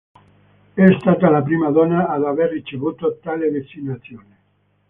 È 0.73 0.85
stata 0.99 1.29
la 1.29 1.43
prima 1.43 1.69
donna 1.69 2.07
ad 2.07 2.23
aver 2.23 2.49
ricevuto 2.49 3.19
tale 3.21 3.51
designazione. 3.51 4.37